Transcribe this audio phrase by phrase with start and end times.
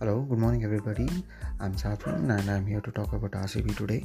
[0.00, 1.06] Hello, good morning, everybody.
[1.60, 4.02] I'm Sathwan and I'm here to talk about RCB today.